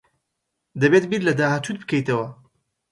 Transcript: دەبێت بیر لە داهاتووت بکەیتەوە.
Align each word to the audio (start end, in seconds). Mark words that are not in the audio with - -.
دەبێت 0.81 1.05
بیر 1.09 1.21
لە 1.27 1.33
داهاتووت 1.39 1.77
بکەیتەوە. 1.81 2.27